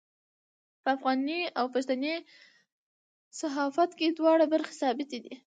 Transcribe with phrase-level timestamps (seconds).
[0.83, 2.15] په افغاني او پښتني
[3.41, 5.33] صحافت کې دواړه برخې ثابتې دي.